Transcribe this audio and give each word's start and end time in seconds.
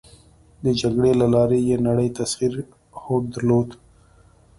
د 0.63 0.65
جګړې 0.81 1.13
له 1.21 1.27
لارې 1.33 1.59
یې 1.69 1.77
نړی 1.87 2.07
تسخیر 2.17 2.53
هوډ 3.01 3.23
درلود. 3.33 3.69